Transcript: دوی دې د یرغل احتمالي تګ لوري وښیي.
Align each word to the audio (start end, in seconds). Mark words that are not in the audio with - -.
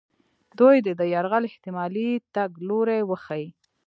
دوی 0.59 0.77
دې 0.85 0.93
د 0.99 1.01
یرغل 1.13 1.43
احتمالي 1.49 2.09
تګ 2.35 2.49
لوري 2.67 2.99
وښیي. 3.09 3.47